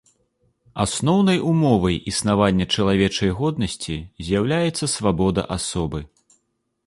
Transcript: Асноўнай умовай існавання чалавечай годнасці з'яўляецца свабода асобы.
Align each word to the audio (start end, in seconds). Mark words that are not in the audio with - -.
Асноўнай 0.85 1.37
умовай 1.49 1.97
існавання 2.11 2.65
чалавечай 2.77 3.31
годнасці 3.41 3.97
з'яўляецца 4.29 4.85
свабода 4.95 5.41
асобы. 5.57 5.99